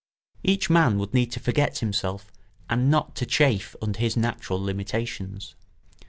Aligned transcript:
Each 0.43 0.67
man 0.67 0.97
would 0.97 1.13
need 1.13 1.31
to 1.33 1.39
forget 1.39 1.77
himself 1.77 2.31
and 2.67 2.89
not 2.89 3.13
to 3.17 3.25
chafe 3.27 3.75
under 3.83 3.99
his 3.99 4.17
natural 4.17 4.59
limitations. 4.59 5.53